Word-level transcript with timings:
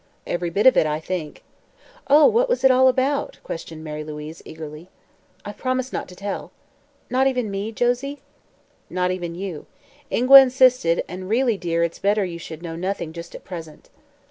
"Every 0.25 0.49
bit 0.49 0.65
of 0.65 0.75
it, 0.77 0.87
I 0.87 0.99
think." 0.99 1.43
"Oh, 2.07 2.25
what 2.25 2.49
was 2.49 2.63
it 2.63 2.71
all 2.71 2.87
about?" 2.87 3.37
questioned 3.43 3.83
Mary 3.83 4.03
Louise 4.03 4.41
eagerly. 4.45 4.89
"I've 5.45 5.57
promised 5.59 5.93
not 5.93 6.07
to 6.07 6.15
tell." 6.15 6.51
"Not 7.11 7.27
even 7.27 7.51
me, 7.51 7.71
Josie?" 7.71 8.19
"Not 8.89 9.11
even 9.11 9.35
you. 9.35 9.67
Ingua 10.09 10.41
insisted; 10.41 11.03
and, 11.07 11.29
really, 11.29 11.55
dear, 11.55 11.83
it's 11.83 11.99
better 11.99 12.25
you 12.25 12.39
should 12.39 12.63
know 12.63 12.75
nothing 12.75 13.13
just 13.13 13.35
at 13.35 13.43
present." 13.43 13.91